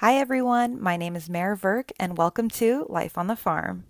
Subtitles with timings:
[0.00, 0.78] Hi, everyone.
[0.78, 3.86] My name is Mare Verk, and welcome to Life on the Farm.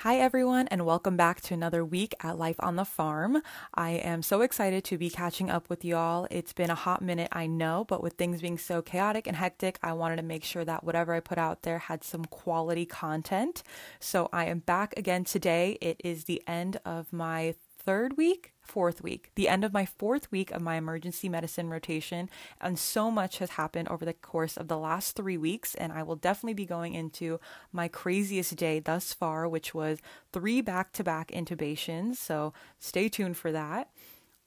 [0.00, 3.40] Hi, everyone, and welcome back to another week at Life on the Farm.
[3.74, 6.26] I am so excited to be catching up with y'all.
[6.30, 9.78] It's been a hot minute, I know, but with things being so chaotic and hectic,
[9.82, 13.62] I wanted to make sure that whatever I put out there had some quality content.
[13.98, 15.78] So I am back again today.
[15.80, 17.54] It is the end of my
[17.84, 22.30] third week, fourth week, the end of my fourth week of my emergency medicine rotation.
[22.60, 25.74] And so much has happened over the course of the last three weeks.
[25.74, 27.40] And I will definitely be going into
[27.72, 29.98] my craziest day thus far, which was
[30.32, 32.16] three back to back intubations.
[32.16, 33.90] So stay tuned for that.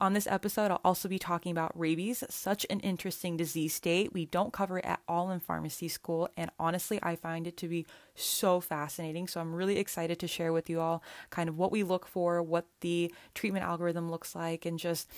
[0.01, 4.11] On this episode, I'll also be talking about rabies, such an interesting disease state.
[4.11, 7.69] We don't cover it at all in pharmacy school, and honestly, I find it to
[7.69, 9.29] be so fascinating.
[9.29, 12.43] So, I'm really excited to share with you all kind of what we look for,
[12.43, 15.09] what the treatment algorithm looks like, and just,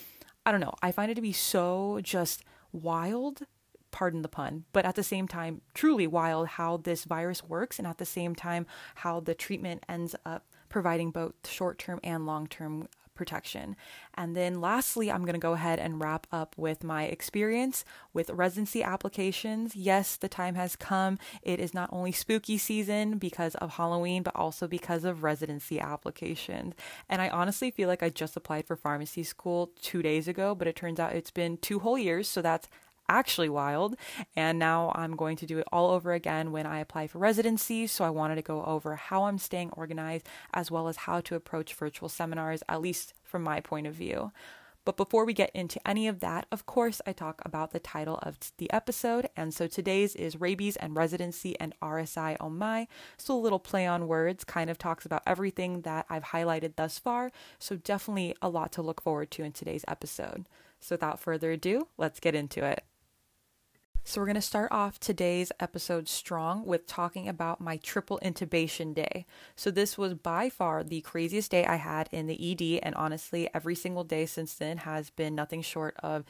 [0.45, 3.41] I don't know, I find it to be so just wild
[3.89, 7.87] pardon the pun, but at the same time, truly wild how this virus works, and
[7.87, 12.45] at the same time, how the treatment ends up providing both short term and long
[12.45, 12.87] term
[13.17, 13.75] protection.
[14.13, 18.29] And then lastly, I'm going to go ahead and wrap up with my experience with
[18.29, 19.75] residency applications.
[19.75, 21.19] Yes, the time has come.
[21.41, 26.73] It is not only spooky season because of Halloween, but also because of residency applications.
[27.09, 30.67] And I honestly feel like I just applied for pharmacy school two days ago, but
[30.67, 32.27] it turns out it's been two whole years.
[32.27, 32.69] So that's
[33.09, 33.95] actually wild.
[34.35, 37.87] And now I'm going to do it all over again when I apply for residency.
[37.87, 41.35] So I wanted to go over how I'm staying organized as well as how to
[41.35, 44.31] approach virtual seminars, at least from my point of view.
[44.87, 48.19] But before we get into any of that, of course, I talk about the title
[48.21, 49.27] of the episode.
[49.35, 52.87] And so today's is Rabies and Residency and RSI Oh My.
[53.17, 56.99] So a little play on words kind of talks about everything that I've highlighted thus
[56.99, 57.33] far.
[57.59, 60.45] So definitely a lot to look forward to in today's episode.
[60.79, 62.85] So without further ado, let's get into it.
[64.09, 68.95] So, we're going to start off today's episode strong with talking about my triple intubation
[68.95, 69.25] day.
[69.57, 73.49] So, this was by far the craziest day I had in the ED, and honestly,
[73.53, 76.23] every single day since then has been nothing short of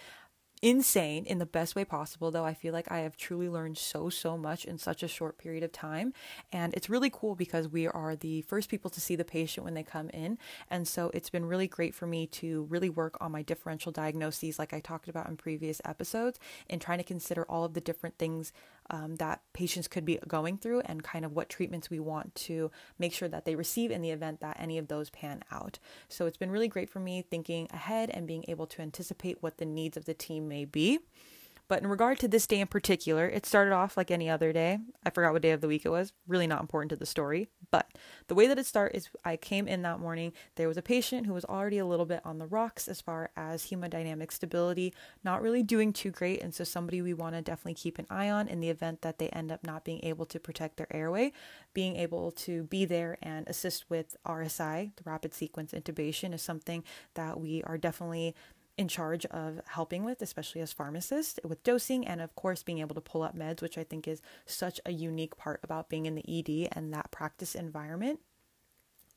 [0.62, 4.10] insane in the best way possible though i feel like i have truly learned so
[4.10, 6.14] so much in such a short period of time.
[6.52, 9.74] And it's really cool because we are the first people to see the patient when
[9.74, 10.38] they come in.
[10.70, 14.60] And so it's been really great for me to really work on my differential diagnoses
[14.60, 18.18] like i talked about in previous episodes and trying to consider all of the different
[18.18, 18.52] things
[18.90, 22.72] um, that patients could be going through and kind of what treatments we want to
[22.98, 25.80] make sure that they receive in the event that any of those pan out.
[26.08, 29.58] So it's been really great for me thinking ahead and being able to anticipate what
[29.58, 31.00] the needs of the team may be.
[31.68, 34.80] But in regard to this day in particular, it started off like any other day.
[35.06, 37.50] I forgot what day of the week it was, really not important to the story.
[37.72, 37.92] But
[38.28, 40.32] the way that it started is I came in that morning.
[40.56, 43.32] There was a patient who was already a little bit on the rocks as far
[43.36, 46.42] as hemodynamic stability, not really doing too great.
[46.42, 49.20] And so, somebody we want to definitely keep an eye on in the event that
[49.20, 51.34] they end up not being able to protect their airway,
[51.74, 56.84] being able to be there and assist with RSI, the rapid sequence intubation, is something
[57.16, 58.36] that we are definitely
[58.78, 62.96] in charge of helping with, especially as pharmacists, with dosing and, of course, being able
[62.96, 66.16] to pull up meds, which I think is such a unique part about being in
[66.16, 68.20] the ED and that practice environment.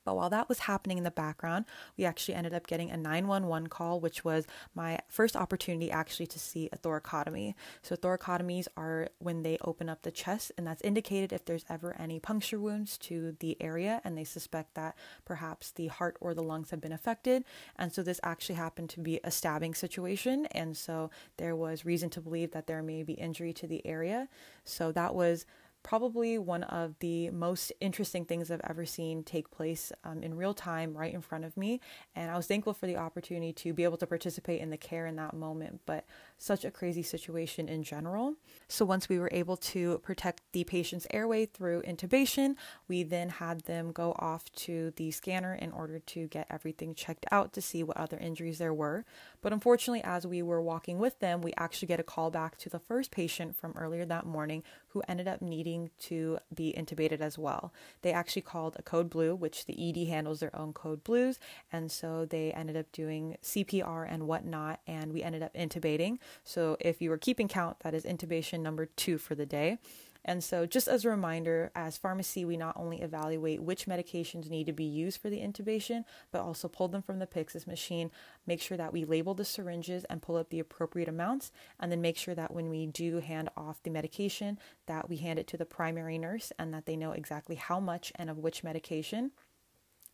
[0.05, 1.67] But while that was happening in the background,
[1.97, 6.39] we actually ended up getting a 911 call, which was my first opportunity actually to
[6.39, 7.55] see a thoracotomy.
[7.83, 11.95] So, thoracotomies are when they open up the chest, and that's indicated if there's ever
[11.99, 16.43] any puncture wounds to the area and they suspect that perhaps the heart or the
[16.43, 17.45] lungs have been affected.
[17.77, 20.47] And so, this actually happened to be a stabbing situation.
[20.47, 24.29] And so, there was reason to believe that there may be injury to the area.
[24.65, 25.45] So, that was
[25.83, 30.55] probably one of the most interesting things I've ever seen take place um, in real
[30.55, 31.81] time right in front of me.
[32.15, 35.07] And I was thankful for the opportunity to be able to participate in the care
[35.07, 35.81] in that moment.
[35.87, 36.05] But
[36.41, 38.35] such a crazy situation in general.
[38.67, 42.55] So, once we were able to protect the patient's airway through intubation,
[42.89, 47.27] we then had them go off to the scanner in order to get everything checked
[47.31, 49.05] out to see what other injuries there were.
[49.43, 52.71] But unfortunately, as we were walking with them, we actually get a call back to
[52.71, 57.39] the first patient from earlier that morning who ended up needing to be intubated as
[57.39, 57.73] well.
[58.01, 61.39] They actually called a code blue, which the ED handles their own code blues,
[61.71, 66.19] and so they ended up doing CPR and whatnot, and we ended up intubating.
[66.45, 69.79] So if you were keeping count, that is intubation number two for the day.
[70.25, 74.67] And so, just as a reminder, as pharmacy, we not only evaluate which medications need
[74.67, 78.11] to be used for the intubation, but also pull them from the Pyxis machine,
[78.47, 82.03] make sure that we label the syringes and pull up the appropriate amounts, and then
[82.03, 85.57] make sure that when we do hand off the medication, that we hand it to
[85.57, 89.31] the primary nurse and that they know exactly how much and of which medication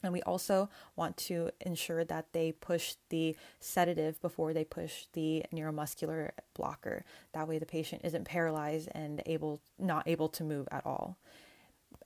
[0.02, 5.44] And we also want to ensure that they push the sedative before they push the
[5.52, 7.04] neuromuscular blocker.
[7.32, 11.16] That way the patient isn't paralyzed and able not able to move at all.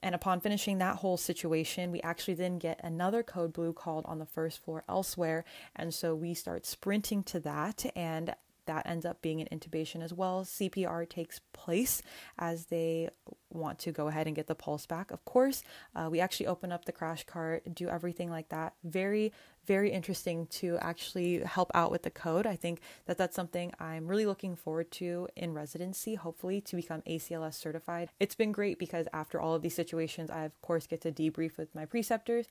[0.03, 4.19] And upon finishing that whole situation, we actually then get another code blue called on
[4.19, 5.45] the first floor elsewhere.
[5.77, 8.35] And so we start sprinting to that and
[8.67, 10.45] that ends up being an intubation as well.
[10.45, 12.03] CPR takes place
[12.39, 13.09] as they
[13.53, 15.11] want to go ahead and get the pulse back.
[15.11, 15.63] Of course,
[15.95, 18.75] uh, we actually open up the crash cart, do everything like that.
[18.85, 19.33] Very,
[19.67, 22.47] very interesting to actually help out with the code.
[22.47, 27.03] I think that that's something I'm really looking forward to in residency, hopefully to become
[27.03, 28.11] ACLS certified.
[28.21, 31.57] It's been great because after all of these situations, I of course get to debrief
[31.57, 32.47] with my preceptors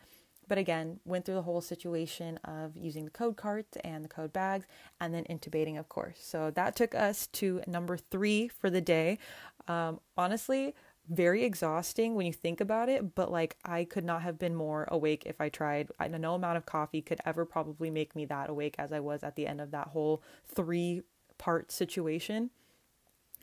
[0.50, 4.34] but again, went through the whole situation of using the code carts and the code
[4.34, 4.66] bags
[5.00, 6.18] and then intubating, of course.
[6.22, 9.20] So that took us to number three for the day.
[9.68, 10.74] Um, honestly,
[11.10, 14.88] very exhausting when you think about it, but like I could not have been more
[14.92, 15.90] awake if I tried.
[16.00, 19.24] I no amount of coffee could ever probably make me that awake as I was
[19.24, 21.04] at the end of that whole three
[21.38, 22.50] part situation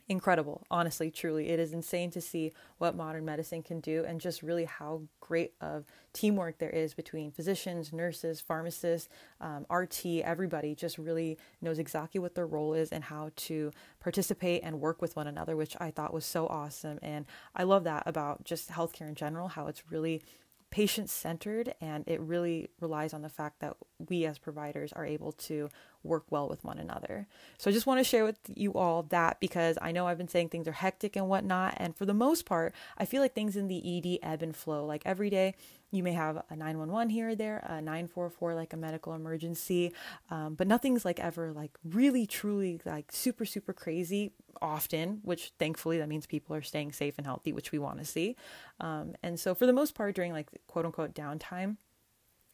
[0.09, 0.65] incredible.
[0.71, 4.65] Honestly, truly, it is insane to see what modern medicine can do and just really
[4.65, 9.09] how great of teamwork there is between physicians, nurses, pharmacists,
[9.41, 14.61] um, RT, everybody just really knows exactly what their role is and how to participate
[14.63, 16.99] and work with one another, which I thought was so awesome.
[17.01, 17.25] And
[17.55, 20.21] I love that about just healthcare in general, how it's really
[20.69, 23.75] patient centered and it really relies on the fact that
[24.09, 25.69] we as providers are able to
[26.03, 27.27] work well with one another.
[27.57, 30.27] So I just want to share with you all that because I know I've been
[30.27, 31.75] saying things are hectic and whatnot.
[31.77, 34.85] And for the most part, I feel like things in the ED ebb and flow.
[34.85, 35.55] Like every day,
[35.91, 39.93] you may have a 911 here or there, a 944 like a medical emergency,
[40.29, 45.19] um, but nothing's like ever like really truly like super super crazy often.
[45.23, 48.35] Which thankfully that means people are staying safe and healthy, which we want to see.
[48.79, 51.77] Um, and so for the most part, during like quote unquote downtime,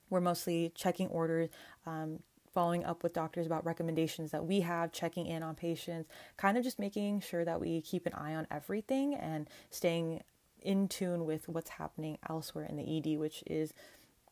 [0.10, 1.50] we're mostly checking orders,
[1.88, 2.20] um,
[2.54, 6.08] following up with doctors about recommendations that we have, checking in on patients,
[6.38, 10.22] kind of just making sure that we keep an eye on everything and staying
[10.64, 13.74] in tune with what's happening elsewhere in the ED, which is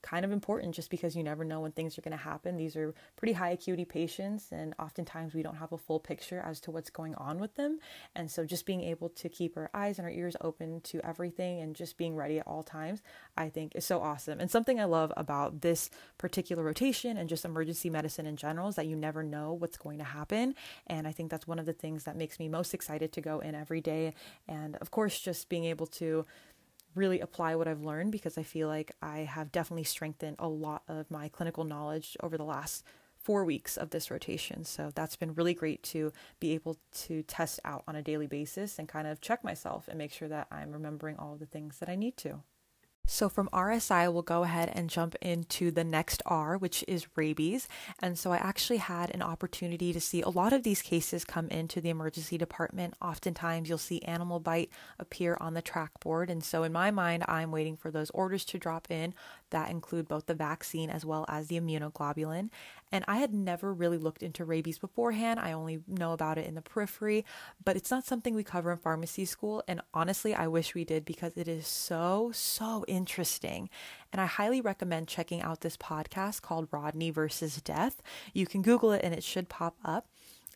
[0.02, 2.58] kind of important just because you never know when things are going to happen.
[2.58, 6.60] These are pretty high acuity patients, and oftentimes we don't have a full picture as
[6.62, 7.80] to what's going on with them.
[8.16, 11.62] And so, just being able to keep our eyes and our ears open to everything
[11.62, 13.02] and just being ready at all times,
[13.38, 14.40] I think is so awesome.
[14.40, 18.76] And something I love about this particular rotation and just emergency medicine in general is
[18.76, 20.56] that you never know what's going to happen.
[20.88, 23.40] And I think that's one of the things that makes me most excited to go
[23.40, 24.14] in every day.
[24.48, 26.26] And of course, just being able to
[26.96, 30.84] really apply what I've learned because I feel like I have definitely strengthened a lot
[30.88, 32.84] of my clinical knowledge over the last
[33.16, 34.66] four weeks of this rotation.
[34.66, 38.80] So that's been really great to be able to test out on a daily basis
[38.80, 41.90] and kind of check myself and make sure that I'm remembering all the things that
[41.90, 42.42] I need to.
[43.12, 47.68] So from RSI, we'll go ahead and jump into the next R, which is rabies.
[48.00, 51.50] And so I actually had an opportunity to see a lot of these cases come
[51.50, 52.94] into the emergency department.
[53.02, 56.30] Oftentimes, you'll see animal bite appear on the track board.
[56.30, 59.14] And so in my mind, I'm waiting for those orders to drop in
[59.50, 62.50] that include both the vaccine as well as the immunoglobulin.
[62.92, 65.40] And I had never really looked into rabies beforehand.
[65.40, 67.26] I only know about it in the periphery,
[67.64, 69.64] but it's not something we cover in pharmacy school.
[69.68, 73.70] And honestly, I wish we did because it is so, so interesting.
[74.12, 78.02] And I highly recommend checking out this podcast called Rodney versus Death.
[78.34, 80.08] You can Google it and it should pop up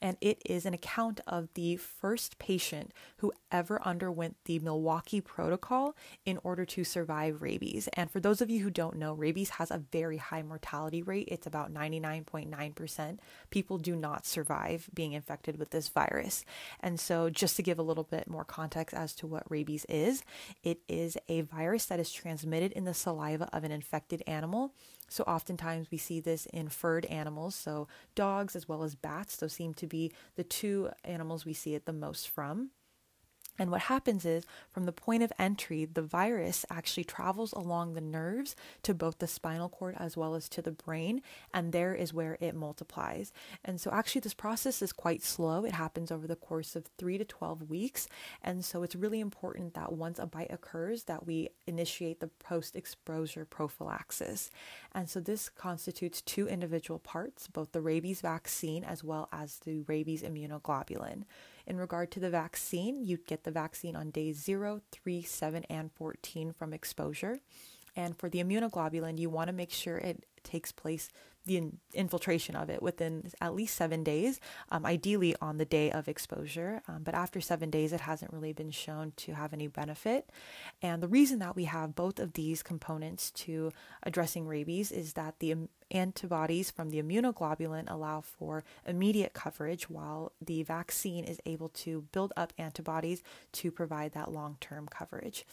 [0.01, 5.95] and it is an account of the first patient who ever underwent the Milwaukee Protocol
[6.25, 7.87] in order to survive rabies.
[7.93, 11.29] And for those of you who don't know, rabies has a very high mortality rate.
[11.31, 13.19] It's about 99.9%.
[13.49, 16.45] People do not survive being infected with this virus.
[16.79, 20.23] And so, just to give a little bit more context as to what rabies is,
[20.63, 24.73] it is a virus that is transmitted in the saliva of an infected animal
[25.07, 29.37] so, oftentimes we see this in furred animals, so dogs as well as bats.
[29.37, 32.71] Those seem to be the two animals we see it the most from.
[33.57, 38.01] And what happens is, from the point of entry, the virus actually travels along the
[38.01, 41.21] nerves to both the spinal cord as well as to the brain,
[41.53, 43.31] and there is where it multiplies.
[43.63, 45.63] And so, actually, this process is quite slow.
[45.63, 48.07] It happens over the course of three to 12 weeks.
[48.41, 52.75] And so, it's really important that once a bite occurs, that we initiate the post
[52.75, 54.51] exposure prophylaxis.
[54.93, 59.81] And so, this constitutes two individual parts both the rabies vaccine as well as the
[59.87, 61.23] rabies immunoglobulin.
[61.67, 65.91] In regard to the vaccine, you'd get the vaccine on day 0, 3, 7, and
[65.93, 67.39] 14 from exposure.
[67.95, 71.09] And for the immunoglobulin, you want to make sure it takes place
[71.45, 75.91] the in- infiltration of it within at least seven days, um, ideally on the day
[75.91, 76.81] of exposure.
[76.87, 80.29] Um, but after seven days, it hasn't really been shown to have any benefit.
[80.81, 83.71] And the reason that we have both of these components to
[84.03, 85.55] addressing rabies is that the
[85.95, 92.33] antibodies from the immunoglobulin allow for immediate coverage, while the vaccine is able to build
[92.35, 93.23] up antibodies
[93.53, 95.45] to provide that long term coverage.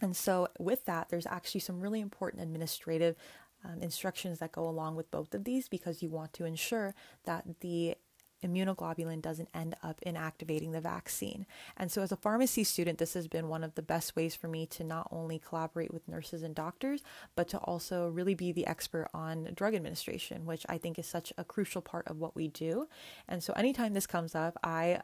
[0.00, 3.16] And so, with that, there's actually some really important administrative
[3.64, 7.44] um, instructions that go along with both of these because you want to ensure that
[7.60, 7.96] the
[8.42, 11.46] immunoglobulin doesn't end up inactivating the vaccine.
[11.76, 14.48] And so, as a pharmacy student, this has been one of the best ways for
[14.48, 17.02] me to not only collaborate with nurses and doctors,
[17.36, 21.32] but to also really be the expert on drug administration, which I think is such
[21.36, 22.88] a crucial part of what we do.
[23.28, 25.00] And so, anytime this comes up, I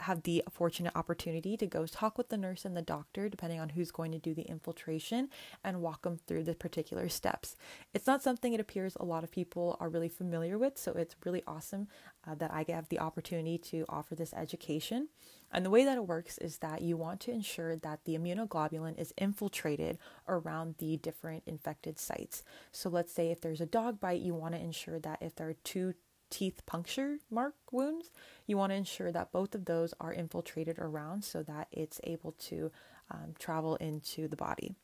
[0.00, 3.70] have the fortunate opportunity to go talk with the nurse and the doctor, depending on
[3.70, 5.28] who's going to do the infiltration,
[5.62, 7.56] and walk them through the particular steps.
[7.94, 11.14] It's not something it appears a lot of people are really familiar with, so it's
[11.24, 11.88] really awesome
[12.26, 15.08] uh, that I have the opportunity to offer this education.
[15.52, 18.98] And the way that it works is that you want to ensure that the immunoglobulin
[18.98, 22.42] is infiltrated around the different infected sites.
[22.72, 25.48] So let's say if there's a dog bite, you want to ensure that if there
[25.48, 25.94] are two
[26.32, 28.10] teeth puncture mark wounds,
[28.46, 32.32] you want to ensure that both of those are infiltrated around so that it's able
[32.32, 32.72] to
[33.10, 34.74] um, travel into the body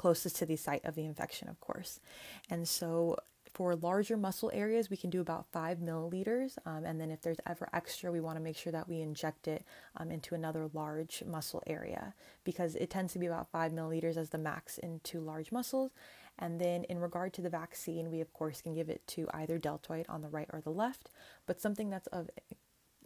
[0.00, 2.00] closest to the site of the infection, of course.
[2.48, 3.18] And so
[3.52, 6.56] for larger muscle areas, we can do about five milliliters.
[6.66, 9.48] Um, and then if there's ever extra, we want to make sure that we inject
[9.48, 9.64] it
[9.96, 12.14] um, into another large muscle area
[12.44, 15.90] because it tends to be about five milliliters as the max into large muscles.
[16.38, 19.58] And then, in regard to the vaccine, we of course can give it to either
[19.58, 21.10] deltoid on the right or the left,
[21.46, 22.30] but something that's of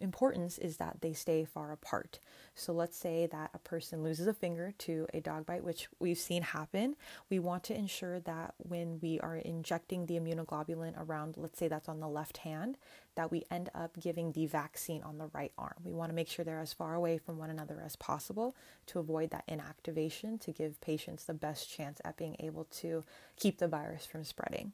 [0.00, 2.18] importance is that they stay far apart.
[2.54, 6.18] So let's say that a person loses a finger to a dog bite, which we've
[6.18, 6.96] seen happen.
[7.30, 11.88] We want to ensure that when we are injecting the immunoglobulin around, let's say that's
[11.88, 12.76] on the left hand,
[13.14, 15.74] that we end up giving the vaccine on the right arm.
[15.84, 18.98] We want to make sure they're as far away from one another as possible to
[18.98, 23.04] avoid that inactivation to give patients the best chance at being able to
[23.36, 24.72] keep the virus from spreading.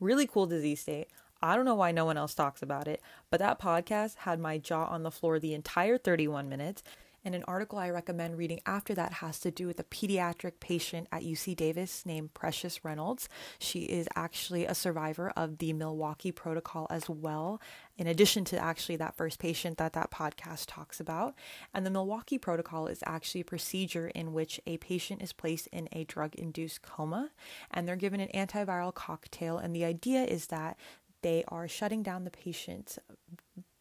[0.00, 1.08] Really cool disease state.
[1.40, 4.58] I don't know why no one else talks about it, but that podcast had my
[4.58, 6.82] jaw on the floor the entire 31 minutes.
[7.24, 11.08] And an article I recommend reading after that has to do with a pediatric patient
[11.10, 13.28] at UC Davis named Precious Reynolds.
[13.58, 17.60] She is actually a survivor of the Milwaukee Protocol as well,
[17.98, 21.34] in addition to actually that first patient that that podcast talks about.
[21.74, 25.88] And the Milwaukee Protocol is actually a procedure in which a patient is placed in
[25.92, 27.30] a drug induced coma
[27.70, 29.58] and they're given an antiviral cocktail.
[29.58, 30.78] And the idea is that
[31.22, 32.98] they are shutting down the patient's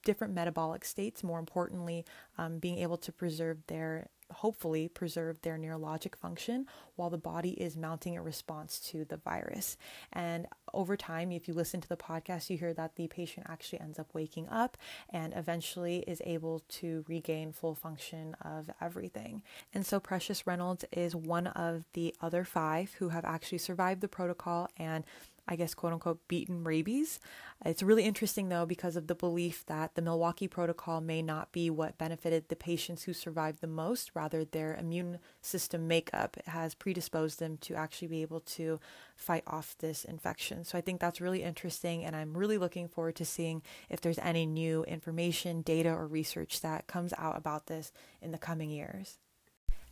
[0.04, 2.06] different metabolic states, more importantly,
[2.38, 6.66] um, being able to preserve their hopefully preserve their neurologic function
[6.96, 9.78] while the body is mounting a response to the virus.
[10.12, 13.80] And over time, if you listen to the podcast, you hear that the patient actually
[13.80, 14.78] ends up waking up
[15.10, 19.44] and eventually is able to regain full function of everything.
[19.74, 24.08] And so Precious Reynolds is one of the other five who have actually survived the
[24.08, 25.06] protocol and
[25.48, 27.20] I guess, quote unquote, beaten rabies.
[27.66, 31.70] It's really interesting, though, because of the belief that the Milwaukee Protocol may not be
[31.70, 34.12] what benefited the patients who survived the most.
[34.14, 38.80] Rather, their immune system makeup has predisposed them to actually be able to
[39.16, 40.64] fight off this infection.
[40.64, 44.20] So I think that's really interesting, and I'm really looking forward to seeing if there's
[44.20, 49.18] any new information, data, or research that comes out about this in the coming years.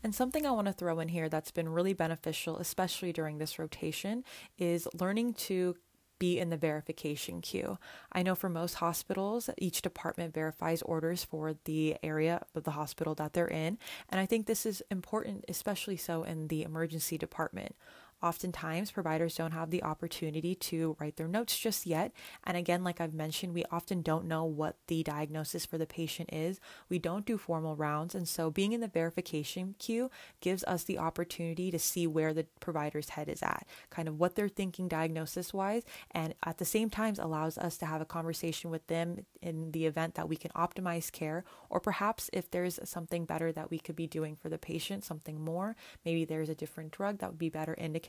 [0.05, 3.57] And something I want to throw in here that's been really beneficial, especially during this
[3.57, 4.23] rotation,
[4.55, 5.77] is learning to
[6.19, 7.79] be in the verification queue.
[8.11, 13.15] I know for most hospitals, each department verifies orders for the area of the hospital
[13.15, 13.79] that they're in.
[14.07, 17.75] And I think this is important, especially so in the emergency department.
[18.23, 22.11] Oftentimes, providers don't have the opportunity to write their notes just yet.
[22.45, 26.29] And again, like I've mentioned, we often don't know what the diagnosis for the patient
[26.31, 26.59] is.
[26.89, 28.15] We don't do formal rounds.
[28.15, 32.45] And so, being in the verification queue gives us the opportunity to see where the
[32.61, 35.83] provider's head is at, kind of what they're thinking diagnosis wise.
[36.11, 39.85] And at the same time, allows us to have a conversation with them in the
[39.85, 43.95] event that we can optimize care, or perhaps if there's something better that we could
[43.95, 47.49] be doing for the patient, something more, maybe there's a different drug that would be
[47.49, 48.04] better indicated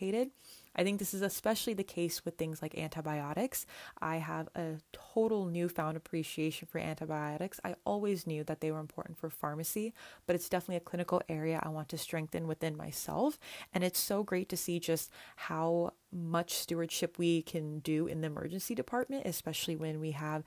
[0.77, 3.65] I think this is especially the case with things like antibiotics.
[4.01, 7.59] I have a total newfound appreciation for antibiotics.
[7.65, 9.95] I always knew that they were important for pharmacy,
[10.27, 13.39] but it's definitely a clinical area I want to strengthen within myself.
[13.73, 18.27] And it's so great to see just how much stewardship we can do in the
[18.27, 20.45] emergency department, especially when we have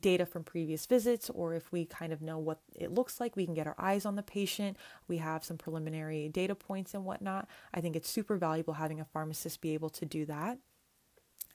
[0.00, 3.44] data from previous visits, or if we kind of know what it looks like, we
[3.44, 4.76] can get our eyes on the patient.
[5.08, 7.48] We have some preliminary data points and whatnot.
[7.72, 10.58] I think it's super valuable having a pharmacist be able to do that.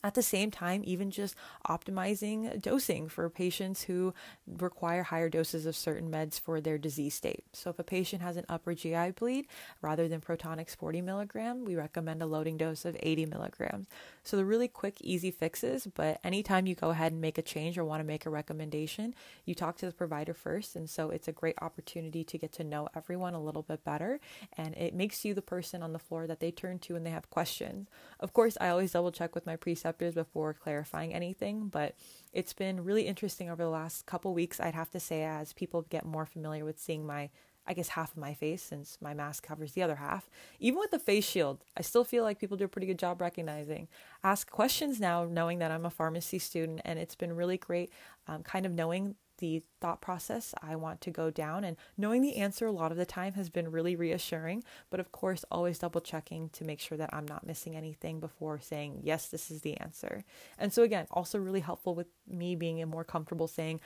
[0.02, 1.36] At the same time, even just
[1.68, 4.14] optimizing dosing for patients who
[4.48, 7.44] require higher doses of certain meds for their disease state.
[7.52, 9.48] So, if a patient has an upper GI bleed,
[9.82, 13.88] rather than Protonix 40 milligram, we recommend a loading dose of 80 milligrams.
[14.24, 17.78] So, the really quick, easy fixes, but anytime you go ahead and make a change
[17.78, 19.14] or want to make a recommendation,
[19.44, 20.78] you talk to the provider first.
[20.78, 24.22] And so, it's a great opportunity to get to know everyone a little bit better.
[24.56, 27.10] And it makes you the person on the floor that they turn to when they
[27.10, 27.90] have questions.
[28.22, 31.96] Of course, I always double check with my preceptor receptors before clarifying anything, but
[32.32, 35.84] it's been really interesting over the last couple weeks, I'd have to say, as people
[35.90, 37.30] get more familiar with seeing my
[37.68, 40.28] I guess half of my face since my mask covers the other half.
[40.60, 43.22] Even with the face shield, I still feel like people do a pretty good job
[43.22, 43.88] recognizing.
[44.24, 47.92] Ask questions now, knowing that I'm a pharmacy student, and it's been really great
[48.28, 51.64] um, kind of knowing the thought process I want to go down.
[51.64, 54.64] And knowing the answer a lot of the time has been really reassuring.
[54.90, 58.60] But of course, always double checking to make sure that I'm not missing anything before
[58.60, 60.24] saying, yes, this is the answer.
[60.58, 63.80] And so, again, also really helpful with me being more comfortable saying,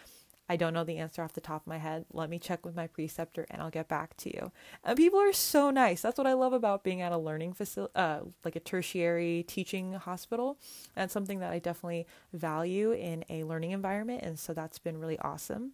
[0.53, 2.05] I don't know the answer off the top of my head.
[2.13, 4.51] Let me check with my preceptor and I'll get back to you.
[4.83, 6.03] And people are so nice.
[6.03, 9.93] That's what I love about being at a learning facility, uh, like a tertiary teaching
[9.93, 10.59] hospital.
[10.93, 14.21] That's something that I definitely value in a learning environment.
[14.21, 15.71] And so that's been really awesome.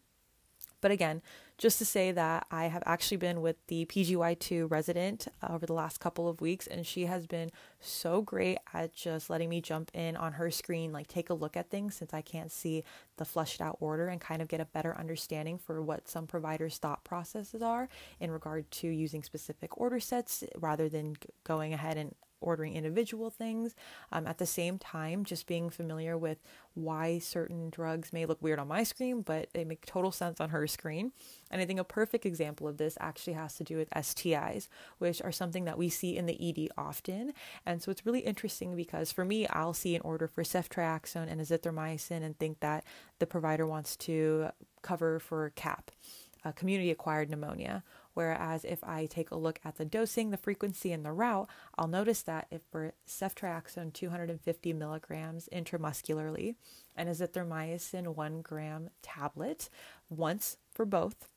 [0.80, 1.22] But again,
[1.60, 5.74] just to say that I have actually been with the PGY2 resident uh, over the
[5.74, 7.52] last couple of weeks, and she has been
[7.82, 11.58] so great at just letting me jump in on her screen, like take a look
[11.58, 12.86] at things since I can't see
[13.18, 16.78] the flushed out order and kind of get a better understanding for what some providers'
[16.78, 17.90] thought processes are
[18.22, 23.76] in regard to using specific order sets rather than going ahead and ordering individual things.
[24.12, 26.40] Um, at the same time, just being familiar with
[26.74, 30.50] why certain drugs may look weird on my screen, but they make total sense on
[30.50, 31.12] her screen.
[31.52, 34.68] And I think a perfect example of this actually has to do with STIs,
[34.98, 37.34] which are something that we see in the ED often.
[37.66, 41.42] And so it's really interesting because for me, I'll see an order for ceftriaxone and
[41.42, 42.84] azithromycin and think that
[43.20, 44.50] the provider wants to
[44.82, 45.92] cover for CAP,
[46.46, 50.92] uh, community acquired pneumonia Whereas if I take a look at the dosing, the frequency,
[50.92, 51.48] and the route,
[51.78, 56.56] I'll notice that if for ceftriaxone 250 milligrams intramuscularly
[56.96, 59.70] and azithromycin 1 gram tablet
[60.10, 61.28] once for both,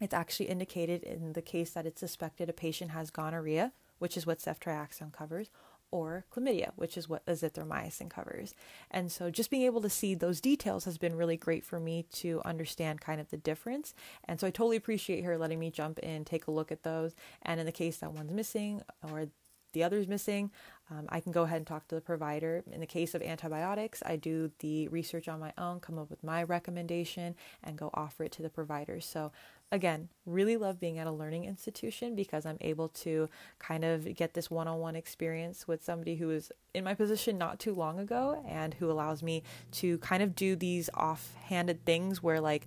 [0.00, 4.26] it's actually indicated in the case that it's suspected a patient has gonorrhea, which is
[4.26, 5.50] what ceftriaxone covers,
[5.90, 8.54] or chlamydia, which is what azithromycin covers.
[8.90, 12.06] And so just being able to see those details has been really great for me
[12.14, 13.94] to understand kind of the difference.
[14.24, 17.14] And so I totally appreciate her letting me jump in, take a look at those.
[17.42, 19.26] And in the case that one's missing or
[19.72, 20.50] the other's missing,
[20.90, 22.64] um, I can go ahead and talk to the provider.
[22.72, 26.24] In the case of antibiotics, I do the research on my own, come up with
[26.24, 29.00] my recommendation, and go offer it to the provider.
[29.00, 29.30] So
[29.72, 33.28] again, really love being at a learning institution because I'm able to
[33.58, 37.38] kind of get this one on one experience with somebody who was in my position
[37.38, 42.22] not too long ago and who allows me to kind of do these offhanded things
[42.22, 42.66] where, like,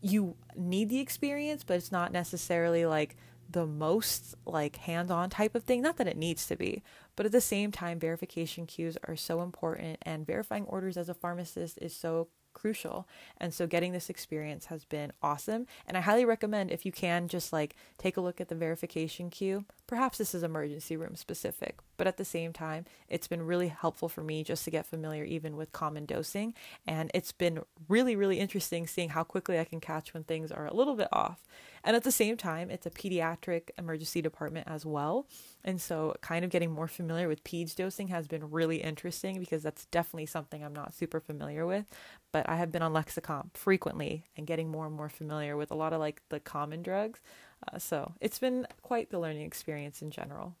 [0.00, 3.16] you need the experience, but it's not necessarily like
[3.50, 5.82] the most like hands-on type of thing.
[5.82, 6.82] Not that it needs to be
[7.20, 11.14] but at the same time verification queues are so important and verifying orders as a
[11.14, 13.06] pharmacist is so crucial.
[13.36, 15.66] And so getting this experience has been awesome.
[15.86, 19.30] And I highly recommend if you can just like take a look at the verification
[19.30, 19.64] queue.
[19.90, 24.08] Perhaps this is emergency room specific, but at the same time, it's been really helpful
[24.08, 26.54] for me just to get familiar even with common dosing.
[26.86, 30.64] And it's been really, really interesting seeing how quickly I can catch when things are
[30.64, 31.42] a little bit off.
[31.82, 35.26] And at the same time, it's a pediatric emergency department as well.
[35.64, 39.64] And so, kind of getting more familiar with PEDS dosing has been really interesting because
[39.64, 41.86] that's definitely something I'm not super familiar with.
[42.30, 45.74] But I have been on Lexicomp frequently and getting more and more familiar with a
[45.74, 47.18] lot of like the common drugs.
[47.66, 50.56] Uh, so, it's been quite the learning experience in general.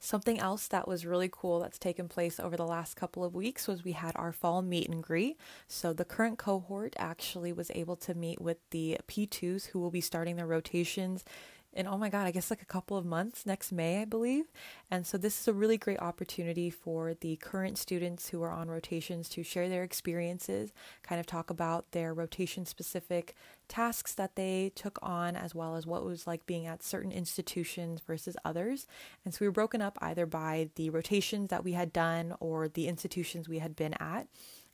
[0.00, 3.66] Something else that was really cool that's taken place over the last couple of weeks
[3.66, 5.36] was we had our fall meet and greet.
[5.66, 10.00] So the current cohort actually was able to meet with the P2s who will be
[10.00, 11.24] starting their rotations
[11.72, 14.46] in oh my god, I guess like a couple of months next May, I believe.
[14.90, 18.68] And so this is a really great opportunity for the current students who are on
[18.68, 23.34] rotations to share their experiences, kind of talk about their rotation specific
[23.68, 28.00] tasks that they took on, as well as what was like being at certain institutions
[28.00, 28.86] versus others.
[29.24, 32.68] And so we were broken up either by the rotations that we had done or
[32.68, 34.26] the institutions we had been at.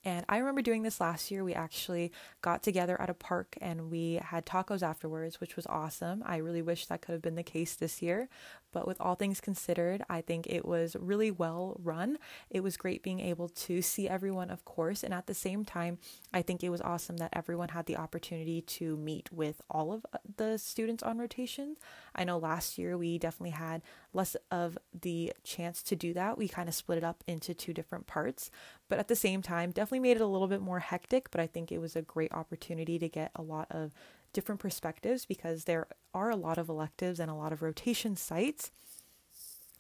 [0.05, 1.43] And I remember doing this last year.
[1.43, 2.13] We actually
[2.43, 6.23] got together at a park and we had tacos afterwards, which was awesome.
[6.27, 8.29] I really wish that could have been the case this year.
[8.75, 12.19] But with all things considered, I think it was really well run.
[12.51, 15.05] It was great being able to see everyone, of course.
[15.05, 15.99] And at the same time,
[16.33, 20.05] I think it was awesome that everyone had the opportunity to meet with all of
[20.13, 21.77] uh, the students on rotation.
[22.17, 23.81] I know last year we definitely had
[24.13, 26.37] less of the chance to do that.
[26.37, 28.51] We kind of split it up into two different parts.
[28.89, 31.47] But at the same time, definitely made it a little bit more hectic, but I
[31.47, 33.93] think it was a great opportunity to get a lot of
[34.33, 38.71] different perspectives because there are a lot of electives and a lot of rotation sites.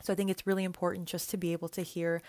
[0.03, 2.23] So I think it's really important just to be able to hear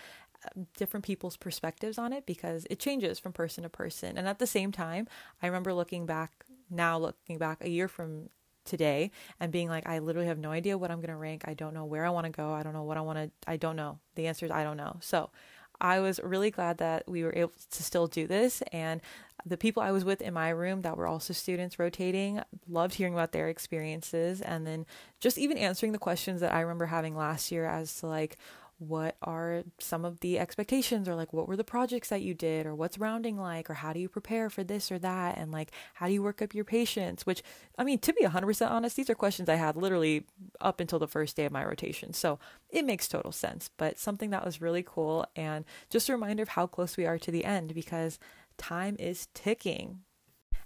[0.44, 4.18] um, different people's perspectives on it because it changes from person to person.
[4.18, 5.08] And at the same time,
[5.42, 8.28] I remember looking back now, looking back a year from
[8.64, 9.10] today
[9.40, 11.44] and being like, I literally have no idea what I'm going to rank.
[11.46, 12.52] I don't know where I want to go.
[12.52, 13.98] I don't know what I want to, I don't know.
[14.16, 14.96] The answer is I don't know.
[15.00, 15.30] So
[15.80, 18.62] I was really glad that we were able to still do this.
[18.72, 19.00] And
[19.44, 23.14] the people I was with in my room that were also students rotating loved hearing
[23.14, 24.40] about their experiences.
[24.40, 24.86] And then
[25.20, 28.36] just even answering the questions that I remember having last year as to like,
[28.78, 32.66] what are some of the expectations or like what were the projects that you did
[32.66, 35.70] or what's rounding like or how do you prepare for this or that and like
[35.94, 37.42] how do you work up your patience which
[37.78, 40.24] i mean to be 100% honest these are questions i had literally
[40.60, 42.12] up until the first day of my rotation.
[42.12, 42.38] So
[42.70, 46.50] it makes total sense but something that was really cool and just a reminder of
[46.50, 48.18] how close we are to the end because
[48.58, 50.00] time is ticking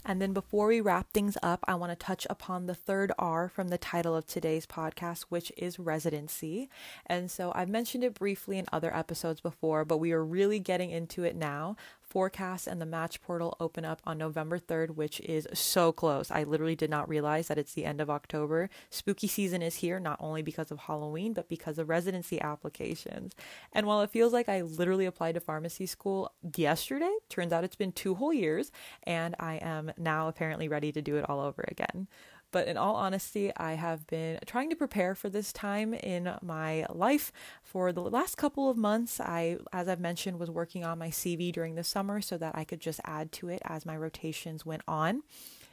[0.04, 3.48] and then before we wrap things up, I want to touch upon the third R
[3.48, 6.70] from the title of today's podcast, which is residency.
[7.06, 10.90] And so I've mentioned it briefly in other episodes before, but we are really getting
[10.90, 11.76] into it now
[12.12, 16.30] PhORCAS and the match portal open up on November 3rd, which is so close.
[16.30, 18.68] I literally did not realize that it's the end of October.
[18.90, 23.32] Spooky season is here, not only because of Halloween, but because of residency applications.
[23.72, 27.76] And while it feels like I literally applied to pharmacy school yesterday, turns out it's
[27.76, 28.72] been two whole years,
[29.04, 32.08] and I am now apparently ready to do it all over again.
[32.52, 36.86] But in all honesty, I have been trying to prepare for this time in my
[36.90, 37.32] life
[37.62, 39.20] for the last couple of months.
[39.20, 42.64] I, as I've mentioned, was working on my CV during the summer so that I
[42.64, 45.22] could just add to it as my rotations went on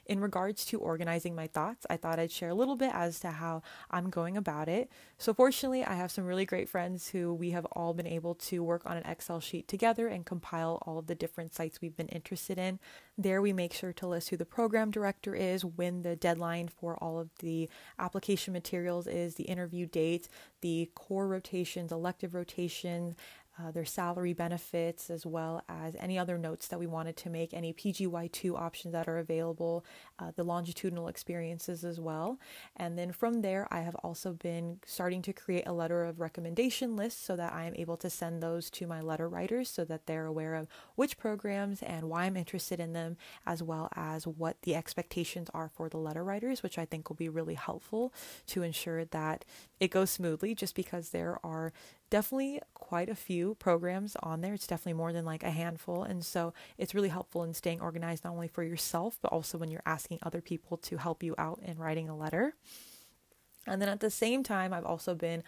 [0.07, 3.31] in regards to organizing my thoughts, I thought I'd share a little bit as to
[3.31, 4.89] how I'm going about it.
[5.17, 8.63] So, fortunately, I have some really great friends who we have all been able to
[8.63, 12.07] work on an Excel sheet together and compile all of the different sites we've been
[12.07, 12.79] interested in.
[13.17, 16.95] There, we make sure to list who the program director is, when the deadline for
[17.03, 20.29] all of the application materials is, the interview date,
[20.61, 23.15] the core rotations, elective rotations,
[23.59, 27.53] uh, their salary benefits, as well as any other notes that we wanted to make,
[27.53, 29.83] any PGY2 options that are available,
[30.19, 32.39] uh, the longitudinal experiences as well.
[32.75, 36.95] And then from there, I have also been starting to create a letter of recommendation
[36.95, 40.05] list so that I am able to send those to my letter writers so that
[40.05, 44.61] they're aware of which programs and why I'm interested in them, as well as what
[44.61, 48.13] the expectations are for the letter writers, which I think will be really helpful
[48.47, 49.45] to ensure that
[49.79, 51.73] it goes smoothly just because there are
[52.09, 54.53] definitely quite a few programs on there.
[54.53, 56.03] It's definitely more than like a handful.
[56.03, 59.69] And so it's really helpful in staying organized, not only for yourself, but also when
[59.69, 62.55] you're asking other people to help you out in writing a letter.
[63.67, 65.43] And then at the same time, I've also been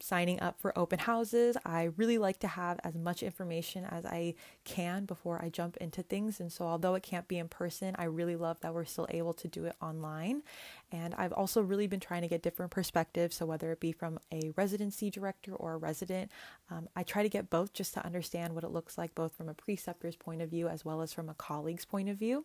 [0.00, 1.56] signing up for open houses.
[1.64, 6.02] I really like to have as much information as I can before I jump into
[6.02, 6.40] things.
[6.40, 9.34] And so, although it can't be in person, I really love that we're still able
[9.34, 10.42] to do it online.
[10.90, 13.36] And I've also really been trying to get different perspectives.
[13.36, 16.30] So, whether it be from a residency director or a resident,
[16.70, 19.48] um, I try to get both just to understand what it looks like, both from
[19.48, 22.44] a preceptor's point of view as well as from a colleague's point of view.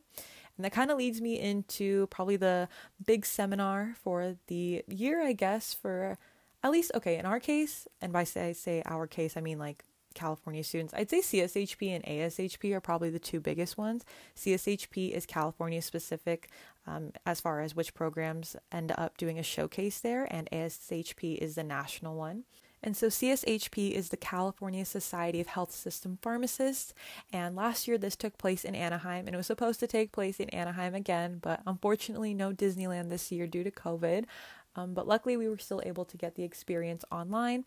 [0.58, 2.68] And that kind of leads me into probably the
[3.06, 6.18] big seminar for the year, I guess, for
[6.64, 9.84] at least okay in our case and by say say our case i mean like
[10.16, 14.04] california students i'd say cshp and ashp are probably the two biggest ones
[14.36, 16.50] cshp is california specific
[16.88, 21.56] um, as far as which programs end up doing a showcase there and ashp is
[21.56, 22.44] the national one
[22.82, 26.94] and so CSHP is the California Society of Health System Pharmacists.
[27.34, 30.40] And last year this took place in Anaheim and it was supposed to take place
[30.40, 34.26] in Anaheim again, but unfortunately no Disneyland this year due to COVID.
[34.76, 37.66] Um, but luckily, we were still able to get the experience online.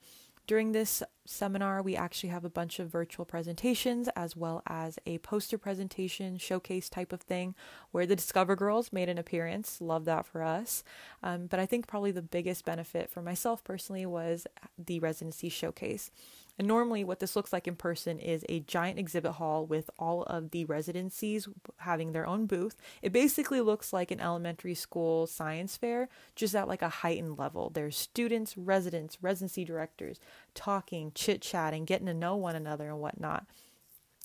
[0.48, 5.18] During this seminar, we actually have a bunch of virtual presentations as well as a
[5.18, 7.54] poster presentation, showcase type of thing
[7.92, 9.80] where the Discover Girls made an appearance.
[9.80, 10.82] Love that for us.
[11.22, 16.10] Um, but I think probably the biggest benefit for myself personally was the residency showcase.
[16.58, 20.22] And normally, what this looks like in person is a giant exhibit hall with all
[20.24, 22.76] of the residencies having their own booth.
[23.00, 27.70] It basically looks like an elementary school science fair, just at like a heightened level.
[27.70, 30.20] There's students, residents, residency directors
[30.54, 33.46] talking, chit chatting, getting to know one another, and whatnot.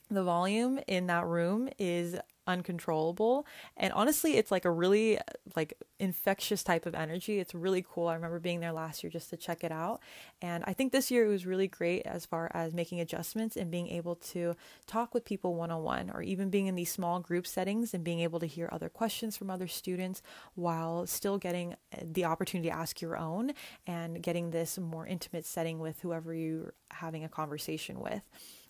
[0.09, 3.45] The volume in that room is uncontrollable.
[3.75, 5.19] And honestly it's like a really
[5.55, 7.39] like infectious type of energy.
[7.39, 8.07] It's really cool.
[8.07, 9.99] I remember being there last year just to check it out.
[10.41, 13.71] And i think this year it was really great as far as making adjustments and
[13.71, 14.55] being able to
[14.85, 18.39] talk with people one-on-one or even being in these small group settings and being able
[18.39, 20.21] to hear other questions from other students
[20.55, 23.51] while still getting eh, the opportunity to ask your own
[23.85, 28.21] and getting this more intimate setting with whoever you're having a conversation with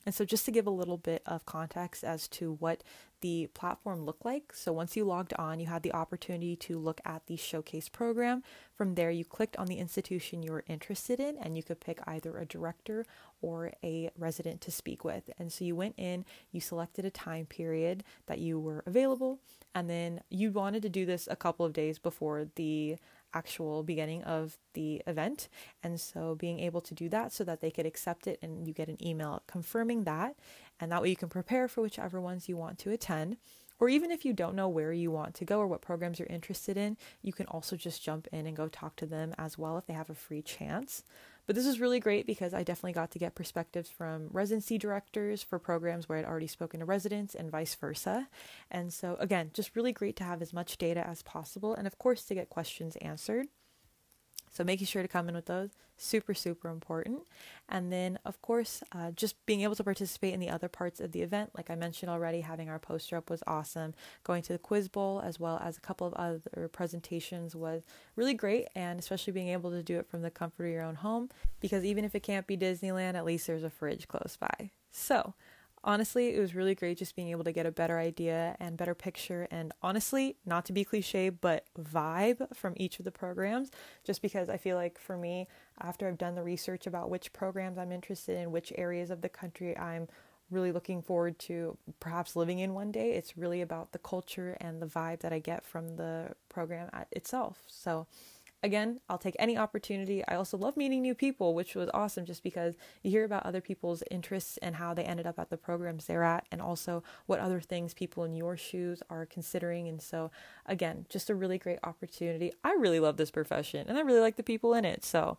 [0.08, 2.82] And so, just to give a little bit of context as to what
[3.20, 4.54] the platform looked like.
[4.54, 8.42] So, once you logged on, you had the opportunity to look at the showcase program.
[8.74, 12.00] From there, you clicked on the institution you were interested in, and you could pick
[12.08, 13.06] either a director
[13.42, 15.30] or a resident to speak with.
[15.38, 19.40] And so, you went in, you selected a time period that you were available,
[19.76, 22.96] and then you wanted to do this a couple of days before the
[23.34, 25.50] actual beginning of the event.
[25.84, 28.74] And so being able to do that so that they could accept it and you
[28.74, 30.36] get an email confirming that.
[30.80, 33.38] And that way you can prepare for whichever ones you want to attend.
[33.80, 36.28] Or even if you don't know where you want to go or what programs you're
[36.30, 39.78] interested in, you can also just jump in and go talk to them as well
[39.78, 41.04] if they have a free chance.
[41.48, 45.42] But this was really great because I definitely got to get perspectives from residency directors
[45.42, 48.28] for programs where I'd already spoken to residents and vice versa.
[48.70, 51.98] And so, again, just really great to have as much data as possible and, of
[51.98, 53.48] course, to get questions answered.
[54.58, 57.22] So making sure to come in with those, super, super important.
[57.70, 61.12] And then, of course, uh, just being able to participate in the other parts of
[61.12, 61.52] the event.
[61.56, 63.94] Like I mentioned already, having our poster up was awesome.
[64.24, 67.84] Going to the quiz bowl as well as a couple of other presentations was
[68.16, 68.68] really great.
[68.74, 71.30] And especially being able to do it from the comfort of your own home.
[71.60, 74.72] Because even if it can't be Disneyland, at least there's a fridge close by.
[74.90, 75.36] So,
[75.84, 78.96] honestly, it was really great just being able to get a better idea and better
[78.96, 83.72] picture, and honestly, not to be cliche, but vibe from each of the programs.
[84.04, 85.48] Just because I feel like for me,
[85.82, 89.30] after I've done the research about which programs I'm interested in, which areas of the
[89.30, 90.08] country I'm
[90.50, 94.82] really looking forward to perhaps living in one day, it's really about the culture and
[94.82, 97.64] the vibe that I get from the program itself.
[97.68, 98.08] So,
[98.68, 100.24] again, I'll take any opportunity.
[100.28, 103.62] I also love meeting new people, which was awesome just because you hear about other
[103.62, 107.40] people's interests and how they ended up at the programs they're at, and also what
[107.40, 109.88] other things people in your shoes are considering.
[109.88, 110.32] And so,
[110.66, 112.52] again, just a really great opportunity.
[112.62, 115.06] I really love this profession and I really like the people in it.
[115.06, 115.38] So,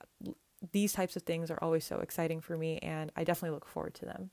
[0.00, 0.32] uh,
[0.72, 3.94] these types of things are always so exciting for me, and I definitely look forward
[3.94, 4.30] to them.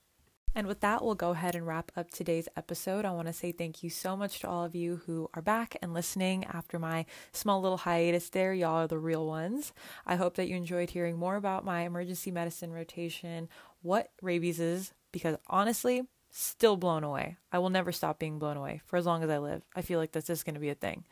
[0.54, 3.06] And with that, we'll go ahead and wrap up today's episode.
[3.06, 5.78] I want to say thank you so much to all of you who are back
[5.82, 8.54] and listening after my small little hiatus there.
[8.54, 9.72] Y'all are the real ones.
[10.06, 13.48] I hope that you enjoyed hearing more about my emergency medicine rotation,
[13.82, 17.38] what rabies is, because honestly, still blown away.
[17.54, 19.64] I will never stop being blown away for as long as I live.
[19.74, 21.06] I feel like this is going to be a thing.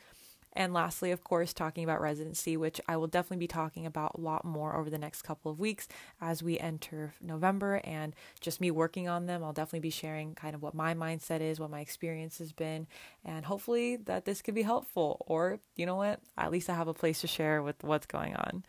[0.60, 4.22] And lastly, of course, talking about residency, which I will definitely be talking about a
[4.22, 5.88] lot more over the next couple of weeks
[6.20, 9.42] as we enter November and just me working on them.
[9.42, 12.88] I'll definitely be sharing kind of what my mindset is, what my experience has been,
[13.24, 15.26] and hopefully that this could be helpful.
[15.28, 18.36] Or, you know what, at least I have a place to share with what's going
[18.36, 18.66] on.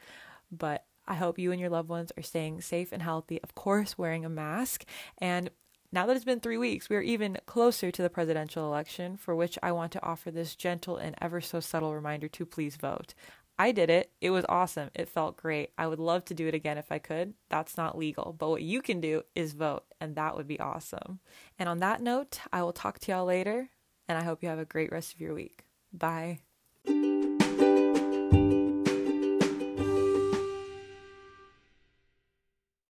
[0.52, 3.98] But I hope you and your loved ones are staying safe and healthy, of course,
[3.98, 4.84] wearing a mask.
[5.18, 5.50] And
[5.92, 9.34] now that it's been three weeks, we are even closer to the presidential election, for
[9.34, 13.14] which I want to offer this gentle and ever so subtle reminder to please vote.
[13.58, 14.10] I did it.
[14.22, 14.90] It was awesome.
[14.94, 15.70] It felt great.
[15.76, 17.34] I would love to do it again if I could.
[17.50, 18.34] That's not legal.
[18.38, 21.20] But what you can do is vote, and that would be awesome.
[21.58, 23.68] And on that note, I will talk to y'all later,
[24.08, 25.64] and I hope you have a great rest of your week.
[25.92, 26.38] Bye.